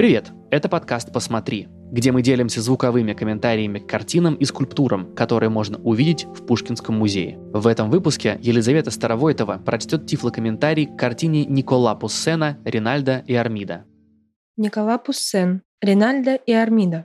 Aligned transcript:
Привет! 0.00 0.32
Это 0.50 0.70
подкаст 0.70 1.12
«Посмотри», 1.12 1.68
где 1.92 2.10
мы 2.10 2.22
делимся 2.22 2.62
звуковыми 2.62 3.12
комментариями 3.12 3.80
к 3.80 3.86
картинам 3.86 4.34
и 4.34 4.46
скульптурам, 4.46 5.14
которые 5.14 5.50
можно 5.50 5.76
увидеть 5.76 6.24
в 6.24 6.46
Пушкинском 6.46 6.96
музее. 6.96 7.38
В 7.52 7.66
этом 7.66 7.90
выпуске 7.90 8.38
Елизавета 8.40 8.90
Старовойтова 8.90 9.58
прочтет 9.58 10.06
тифлокомментарий 10.06 10.86
к 10.86 10.96
картине 10.96 11.44
Никола 11.44 11.94
Пуссена 11.96 12.56
«Ринальда 12.64 13.22
и 13.26 13.34
Армида». 13.34 13.84
Никола 14.56 14.96
Пуссен, 14.96 15.60
Ринальда 15.82 16.36
и 16.36 16.52
Армида. 16.52 17.04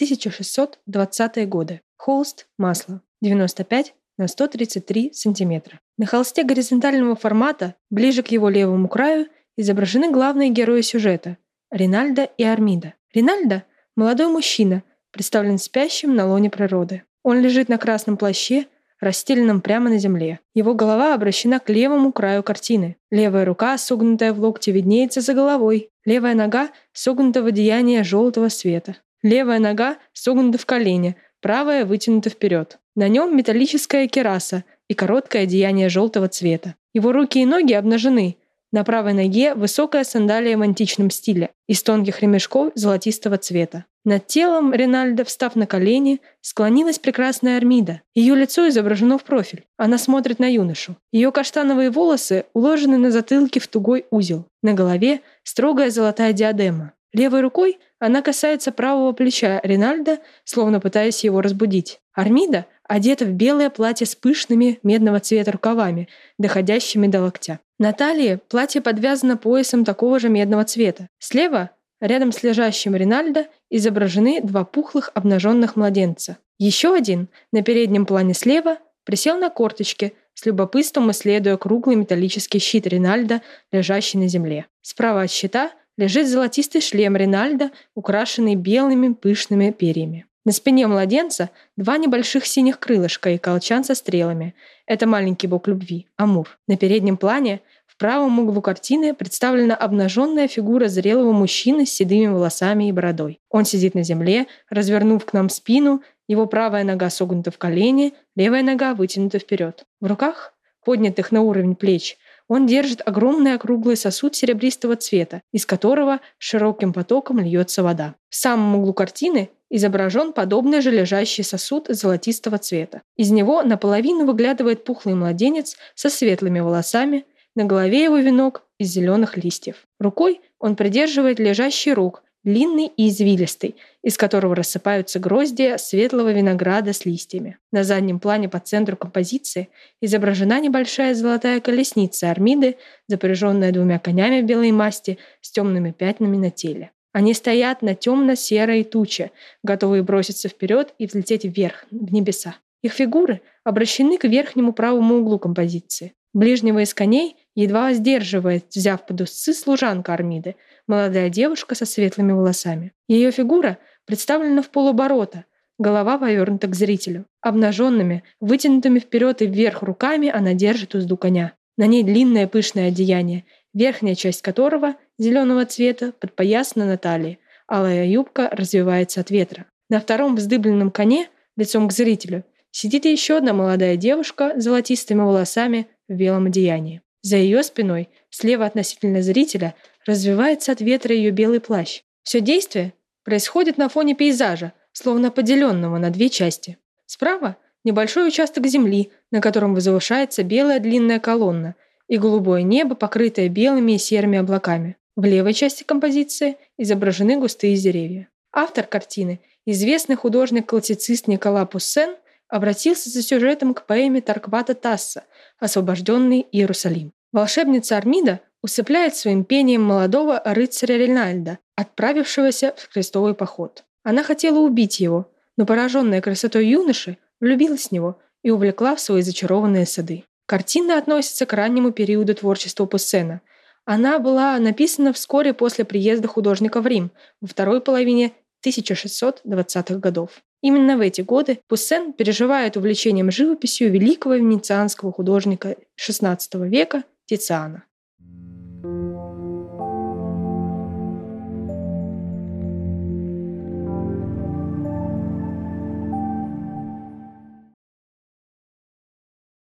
1620-е 0.00 1.44
годы. 1.44 1.80
Холст, 1.96 2.46
масло. 2.56 3.02
95 3.20 3.96
на 4.16 4.28
133 4.28 5.12
сантиметра. 5.12 5.80
На 5.96 6.06
холсте 6.06 6.44
горизонтального 6.44 7.16
формата, 7.16 7.74
ближе 7.90 8.22
к 8.22 8.28
его 8.28 8.48
левому 8.48 8.86
краю, 8.86 9.26
изображены 9.56 10.12
главные 10.12 10.50
герои 10.50 10.82
сюжета– 10.82 11.36
Ринальдо 11.70 12.24
и 12.38 12.44
Армида. 12.44 12.94
Ринальдо– 13.12 13.62
молодой 13.96 14.28
мужчина, 14.28 14.82
представлен 15.10 15.58
спящим 15.58 16.14
на 16.14 16.26
лоне 16.26 16.48
природы. 16.48 17.02
Он 17.22 17.40
лежит 17.40 17.68
на 17.68 17.76
красном 17.76 18.16
плаще, 18.16 18.66
расстеленном 19.00 19.60
прямо 19.60 19.90
на 19.90 19.98
земле. 19.98 20.40
Его 20.54 20.72
голова 20.72 21.14
обращена 21.14 21.60
к 21.60 21.68
левому 21.68 22.10
краю 22.10 22.42
картины. 22.42 22.96
Левая 23.10 23.44
рука, 23.44 23.76
согнутая 23.76 24.32
в 24.32 24.40
локте, 24.40 24.72
виднеется 24.72 25.20
за 25.20 25.34
головой. 25.34 25.90
Левая 26.06 26.34
нога 26.34 26.70
согнута 26.92 27.42
в 27.42 27.46
одеяние 27.46 28.02
желтого 28.02 28.48
цвета. 28.48 28.96
Левая 29.22 29.58
нога 29.58 29.98
согнута 30.14 30.56
в 30.56 30.64
колени, 30.64 31.16
правая 31.42 31.84
вытянута 31.84 32.30
вперед. 32.30 32.78
На 32.96 33.08
нем 33.08 33.36
металлическая 33.36 34.08
кераса 34.08 34.64
и 34.88 34.94
короткое 34.94 35.42
одеяние 35.42 35.90
желтого 35.90 36.28
цвета. 36.28 36.76
Его 36.94 37.12
руки 37.12 37.42
и 37.42 37.46
ноги 37.46 37.74
обнажены– 37.74 38.38
на 38.72 38.84
правой 38.84 39.14
ноге 39.14 39.54
высокая 39.54 40.04
сандалия 40.04 40.56
в 40.56 40.62
античном 40.62 41.10
стиле 41.10 41.50
из 41.66 41.82
тонких 41.82 42.20
ремешков 42.20 42.72
золотистого 42.74 43.38
цвета. 43.38 43.84
Над 44.04 44.26
телом 44.26 44.72
Ринальда, 44.72 45.24
встав 45.24 45.54
на 45.56 45.66
колени, 45.66 46.20
склонилась 46.40 46.98
прекрасная 46.98 47.56
Армида. 47.56 48.02
Ее 48.14 48.34
лицо 48.34 48.68
изображено 48.68 49.18
в 49.18 49.24
профиль. 49.24 49.64
Она 49.76 49.98
смотрит 49.98 50.38
на 50.38 50.50
юношу. 50.50 50.96
Ее 51.12 51.30
каштановые 51.30 51.90
волосы 51.90 52.46
уложены 52.54 52.96
на 52.96 53.10
затылке 53.10 53.60
в 53.60 53.68
тугой 53.68 54.06
узел. 54.10 54.46
На 54.62 54.72
голове 54.72 55.20
строгая 55.42 55.90
золотая 55.90 56.32
диадема. 56.32 56.92
Левой 57.12 57.40
рукой 57.40 57.78
она 57.98 58.22
касается 58.22 58.70
правого 58.70 59.12
плеча 59.12 59.60
Ринальда, 59.62 60.18
словно 60.44 60.80
пытаясь 60.80 61.24
его 61.24 61.40
разбудить. 61.40 62.00
Армида 62.14 62.66
одета 62.84 63.24
в 63.24 63.32
белое 63.32 63.70
платье 63.70 64.06
с 64.06 64.14
пышными 64.14 64.78
медного 64.82 65.20
цвета 65.20 65.52
рукавами, 65.52 66.08
доходящими 66.38 67.06
до 67.06 67.22
локтя. 67.22 67.60
На 67.78 67.92
талии 67.92 68.40
платье 68.48 68.80
подвязано 68.80 69.36
поясом 69.36 69.84
такого 69.84 70.18
же 70.18 70.28
медного 70.28 70.64
цвета. 70.64 71.08
Слева, 71.20 71.70
рядом 72.00 72.32
с 72.32 72.42
лежащим 72.42 72.96
Ринальдо, 72.96 73.46
изображены 73.70 74.40
два 74.42 74.64
пухлых 74.64 75.10
обнаженных 75.14 75.76
младенца. 75.76 76.38
Еще 76.58 76.92
один, 76.92 77.28
на 77.52 77.62
переднем 77.62 78.04
плане 78.04 78.34
слева, 78.34 78.78
присел 79.04 79.38
на 79.38 79.48
корточки, 79.48 80.14
с 80.34 80.44
любопытством 80.44 81.10
исследуя 81.12 81.56
круглый 81.56 81.96
металлический 81.96 82.58
щит 82.58 82.86
Ринальда, 82.86 83.42
лежащий 83.70 84.18
на 84.18 84.28
земле. 84.28 84.66
Справа 84.82 85.22
от 85.22 85.30
щита 85.30 85.70
лежит 85.96 86.28
золотистый 86.28 86.80
шлем 86.80 87.16
Ринальда, 87.16 87.70
украшенный 87.94 88.54
белыми 88.54 89.12
пышными 89.12 89.70
перьями. 89.70 90.27
На 90.48 90.52
спине 90.52 90.86
младенца 90.86 91.50
два 91.76 91.98
небольших 91.98 92.46
синих 92.46 92.78
крылышка 92.78 93.28
и 93.28 93.36
колчан 93.36 93.84
со 93.84 93.94
стрелами. 93.94 94.54
Это 94.86 95.06
маленький 95.06 95.46
бог 95.46 95.68
любви, 95.68 96.06
Амур. 96.16 96.48
На 96.66 96.78
переднем 96.78 97.18
плане 97.18 97.60
в 97.86 97.98
правом 97.98 98.38
углу 98.38 98.62
картины 98.62 99.12
представлена 99.12 99.74
обнаженная 99.74 100.48
фигура 100.48 100.88
зрелого 100.88 101.32
мужчины 101.32 101.84
с 101.84 101.92
седыми 101.92 102.28
волосами 102.28 102.88
и 102.88 102.92
бородой. 102.92 103.40
Он 103.50 103.66
сидит 103.66 103.94
на 103.94 104.02
земле, 104.02 104.46
развернув 104.70 105.26
к 105.26 105.34
нам 105.34 105.50
спину, 105.50 106.00
его 106.28 106.46
правая 106.46 106.82
нога 106.82 107.10
согнута 107.10 107.50
в 107.50 107.58
колени, 107.58 108.14
левая 108.34 108.62
нога 108.62 108.94
вытянута 108.94 109.38
вперед. 109.38 109.84
В 110.00 110.06
руках, 110.06 110.54
поднятых 110.82 111.30
на 111.30 111.42
уровень 111.42 111.76
плеч, 111.76 112.16
он 112.48 112.66
держит 112.66 113.06
огромный 113.06 113.52
округлый 113.52 113.98
сосуд 113.98 114.34
серебристого 114.34 114.96
цвета, 114.96 115.42
из 115.52 115.66
которого 115.66 116.20
широким 116.38 116.94
потоком 116.94 117.38
льется 117.38 117.82
вода. 117.82 118.14
В 118.30 118.36
самом 118.36 118.76
углу 118.76 118.94
картины 118.94 119.50
изображен 119.70 120.32
подобный 120.32 120.80
же 120.80 120.90
лежащий 120.90 121.42
сосуд 121.42 121.86
золотистого 121.88 122.58
цвета. 122.58 123.02
Из 123.16 123.30
него 123.30 123.62
наполовину 123.62 124.24
выглядывает 124.24 124.84
пухлый 124.84 125.14
младенец 125.14 125.76
со 125.94 126.10
светлыми 126.10 126.60
волосами, 126.60 127.24
на 127.54 127.64
голове 127.64 128.04
его 128.04 128.18
венок 128.18 128.62
из 128.78 128.88
зеленых 128.88 129.36
листьев. 129.36 129.86
Рукой 129.98 130.40
он 130.58 130.76
придерживает 130.76 131.38
лежащий 131.38 131.92
рог, 131.92 132.22
длинный 132.44 132.86
и 132.86 133.08
извилистый, 133.08 133.76
из 134.02 134.16
которого 134.16 134.54
рассыпаются 134.54 135.18
гроздья 135.18 135.76
светлого 135.76 136.32
винограда 136.32 136.92
с 136.92 137.04
листьями. 137.04 137.58
На 137.72 137.84
заднем 137.84 138.20
плане 138.20 138.48
по 138.48 138.60
центру 138.60 138.96
композиции 138.96 139.68
изображена 140.00 140.60
небольшая 140.60 141.14
золотая 141.14 141.60
колесница 141.60 142.30
Армиды, 142.30 142.76
запряженная 143.06 143.72
двумя 143.72 143.98
конями 143.98 144.40
белой 144.40 144.72
масти 144.72 145.18
с 145.40 145.50
темными 145.50 145.90
пятнами 145.90 146.36
на 146.36 146.50
теле. 146.50 146.92
Они 147.18 147.34
стоят 147.34 147.82
на 147.82 147.96
темно-серой 147.96 148.84
туче, 148.84 149.32
готовые 149.64 150.04
броситься 150.04 150.48
вперед 150.48 150.94
и 150.98 151.06
взлететь 151.08 151.44
вверх, 151.44 151.84
в 151.90 152.12
небеса. 152.12 152.54
Их 152.80 152.92
фигуры 152.92 153.40
обращены 153.64 154.18
к 154.18 154.24
верхнему 154.24 154.72
правому 154.72 155.16
углу 155.16 155.40
композиции. 155.40 156.12
Ближнего 156.32 156.78
из 156.80 156.94
коней 156.94 157.34
едва 157.56 157.92
сдерживает, 157.92 158.66
взяв 158.72 159.04
под 159.04 159.22
усы 159.22 159.52
служанка 159.52 160.14
Армиды, 160.14 160.54
молодая 160.86 161.28
девушка 161.28 161.74
со 161.74 161.86
светлыми 161.86 162.30
волосами. 162.30 162.92
Ее 163.08 163.32
фигура 163.32 163.78
представлена 164.04 164.62
в 164.62 164.68
полоборота, 164.68 165.44
голова 165.76 166.18
повернута 166.18 166.68
к 166.68 166.76
зрителю. 166.76 167.26
Обнаженными, 167.40 168.22
вытянутыми 168.38 169.00
вперед 169.00 169.42
и 169.42 169.46
вверх 169.46 169.82
руками 169.82 170.28
она 170.28 170.54
держит 170.54 170.94
узду 170.94 171.16
коня. 171.16 171.54
На 171.76 171.88
ней 171.88 172.04
длинное 172.04 172.46
пышное 172.46 172.90
одеяние, 172.90 173.44
верхняя 173.74 174.14
часть 174.14 174.42
которого 174.42 174.94
зеленого 175.18 175.66
цвета 175.66 176.12
подпоясана 176.12 176.86
на 176.86 176.96
талии, 176.96 177.38
алая 177.66 178.06
юбка 178.06 178.48
развивается 178.50 179.20
от 179.20 179.30
ветра. 179.30 179.66
На 179.88 180.00
втором 180.00 180.36
вздыбленном 180.36 180.90
коне, 180.90 181.28
лицом 181.56 181.88
к 181.88 181.92
зрителю, 181.92 182.44
сидит 182.70 183.04
еще 183.04 183.38
одна 183.38 183.52
молодая 183.52 183.96
девушка 183.96 184.54
с 184.56 184.62
золотистыми 184.62 185.20
волосами 185.20 185.88
в 186.08 186.14
белом 186.14 186.46
одеянии. 186.46 187.02
За 187.22 187.36
ее 187.36 187.62
спиной, 187.62 188.08
слева 188.30 188.66
относительно 188.66 189.22
зрителя, 189.22 189.74
развивается 190.06 190.72
от 190.72 190.80
ветра 190.80 191.14
ее 191.14 191.30
белый 191.30 191.60
плащ. 191.60 192.02
Все 192.22 192.40
действие 192.40 192.92
происходит 193.24 193.78
на 193.78 193.88
фоне 193.88 194.14
пейзажа, 194.14 194.72
словно 194.92 195.30
поделенного 195.30 195.98
на 195.98 196.10
две 196.10 196.28
части. 196.28 196.78
Справа– 197.06 197.56
небольшой 197.84 198.28
участок 198.28 198.66
земли, 198.66 199.10
на 199.30 199.40
котором 199.40 199.74
возвышается 199.74 200.42
белая 200.42 200.80
длинная 200.80 201.20
колонна, 201.20 201.74
и 202.06 202.16
голубое 202.18 202.62
небо, 202.62 202.94
покрытое 202.94 203.48
белыми 203.48 203.92
и 203.92 203.98
серыми 203.98 204.38
облаками. 204.38 204.96
В 205.18 205.24
левой 205.26 205.52
части 205.52 205.82
композиции 205.82 206.56
изображены 206.78 207.36
густые 207.36 207.76
деревья. 207.76 208.28
Автор 208.54 208.86
картины, 208.86 209.40
известный 209.66 210.16
художник-классицист 210.16 211.26
Никола 211.26 211.66
Пуссен– 211.66 212.16
обратился 212.48 213.10
за 213.10 213.22
сюжетом 213.22 213.74
к 213.74 213.84
поэме 213.86 214.20
Тарквата 214.20 214.74
Тасса 214.74 215.24
«Освобожденный 215.58 216.46
Иерусалим». 216.50 217.12
Волшебница 217.32 217.96
Армида 217.96 218.40
усыпляет 218.62 219.14
своим 219.14 219.44
пением 219.44 219.82
молодого 219.82 220.42
рыцаря 220.44 220.96
Ринальда, 220.96 221.58
отправившегося 221.76 222.74
в 222.76 222.88
крестовый 222.88 223.34
поход. 223.34 223.84
Она 224.02 224.22
хотела 224.22 224.58
убить 224.58 225.00
его, 225.00 225.30
но 225.56 225.66
пораженная 225.66 226.20
красотой 226.20 226.66
юноши 226.66 227.18
влюбилась 227.40 227.88
в 227.88 227.92
него 227.92 228.18
и 228.42 228.50
увлекла 228.50 228.96
в 228.96 229.00
свои 229.00 229.22
зачарованные 229.22 229.86
сады. 229.86 230.24
Картина 230.46 230.96
относится 230.96 231.44
к 231.44 231.52
раннему 231.52 231.92
периоду 231.92 232.34
творчества 232.34 232.86
Пуссена. 232.86 233.42
Она 233.90 234.18
была 234.18 234.58
написана 234.58 235.14
вскоре 235.14 235.54
после 235.54 235.82
приезда 235.82 236.28
художника 236.28 236.82
в 236.82 236.86
Рим 236.86 237.10
во 237.40 237.48
второй 237.48 237.80
половине 237.80 238.32
1620-х 238.62 239.94
годов. 239.94 240.42
Именно 240.60 240.98
в 240.98 241.00
эти 241.00 241.22
годы 241.22 241.60
Пуссен 241.68 242.12
переживает 242.12 242.76
увлечением 242.76 243.30
живописью 243.30 243.90
великого 243.90 244.34
венецианского 244.34 245.10
художника 245.10 245.74
XVI 245.98 246.38
века 246.68 247.04
Тициана. 247.24 247.84